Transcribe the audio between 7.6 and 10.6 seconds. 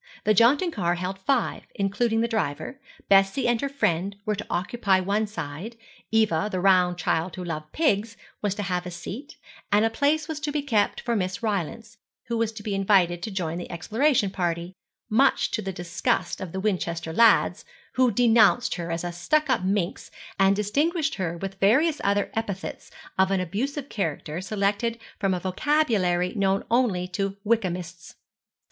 pigs, was to have a seat, and a place was to